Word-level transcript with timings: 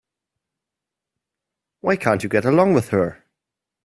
Why 1.81 1.95
can't 1.95 2.23
you 2.23 2.29
get 2.29 2.43
along 2.43 2.73
with 2.73 2.89
her? 2.89 3.23